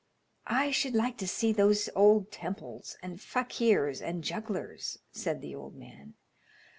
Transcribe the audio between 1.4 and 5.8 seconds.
those old temples and fakirs and jugglers," said the old